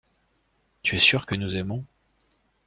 Tu 0.81 0.95
es 0.95 0.99
sûr 0.99 1.27
que 1.27 1.35
nous 1.35 1.55
aimons. 1.55 1.85